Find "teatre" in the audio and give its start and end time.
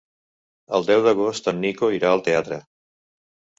2.31-2.61